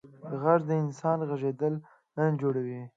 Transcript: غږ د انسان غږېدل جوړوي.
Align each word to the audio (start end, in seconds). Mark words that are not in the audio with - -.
غږ 0.41 0.61
د 0.69 0.71
انسان 0.83 1.17
غږېدل 1.29 1.73
جوړوي. 2.41 2.81